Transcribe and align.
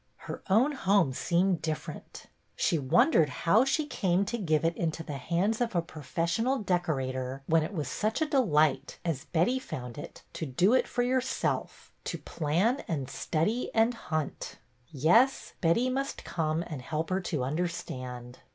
Her 0.25 0.41
own 0.49 0.71
home 0.71 1.13
seemed 1.13 1.61
different. 1.61 2.25
She 2.55 2.79
wondered 2.79 3.29
how 3.29 3.63
she 3.65 3.85
came 3.85 4.25
to 4.25 4.37
give 4.39 4.65
it 4.65 4.75
into 4.75 5.03
the 5.03 5.13
PRESERVES 5.13 5.31
133 5.31 5.37
hands 5.37 5.61
of 5.61 5.75
a 5.75 5.85
professional 5.85 6.57
decorator 6.57 7.43
when 7.45 7.61
it 7.61 7.71
was 7.71 7.87
such 7.87 8.19
a 8.19 8.25
delight, 8.25 8.97
as 9.05 9.25
Betty 9.25 9.59
found 9.59 9.99
it, 9.99 10.23
to 10.33 10.47
do 10.47 10.73
it 10.73 10.87
for 10.87 11.03
your 11.03 11.21
self, 11.21 11.91
to 12.05 12.17
plan 12.17 12.83
and 12.87 13.11
study 13.11 13.69
and 13.75 13.93
hunt. 13.93 14.57
Yes, 14.89 15.53
Betty 15.61 15.87
must 15.87 16.23
come 16.23 16.63
and 16.65 16.81
help 16.81 17.11
her 17.11 17.21
to 17.21 17.43
understand. 17.43 18.39